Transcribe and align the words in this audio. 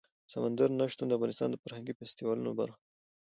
سمندر 0.31 0.69
نه 0.79 0.85
شتون 0.91 1.07
د 1.07 1.13
افغانستان 1.17 1.49
د 1.51 1.55
فرهنګي 1.63 1.93
فستیوالونو 1.99 2.57
برخه 2.59 2.77
ده. 2.79 2.85